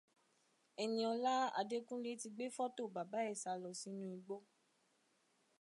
[0.83, 4.35] Ẹniọlá Adékúnlé ti gbé fọ́tò bàbá ẹ̀ sálọ sínú igbó